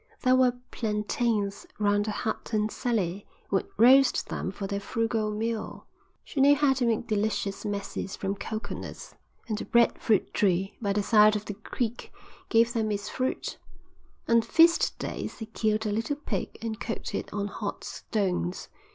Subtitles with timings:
[0.23, 5.85] There were plantains round the hut and Sally would roast them for their frugal meal.
[6.23, 9.13] She knew how to make delicious messes from coconuts,
[9.47, 12.11] and the bread fruit tree by the side of the creek
[12.49, 13.59] gave them its fruit.
[14.27, 18.69] On feast days they killed a little pig and cooked it on hot stones.